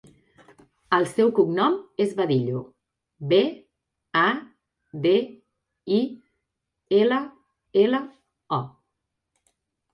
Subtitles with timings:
[0.97, 2.61] El seu cognom és Badillo:
[3.35, 3.39] be,
[4.23, 4.25] a,
[5.05, 5.13] de,
[6.01, 6.03] i,
[7.03, 7.23] ela,
[7.87, 8.05] ela,
[8.61, 8.63] o.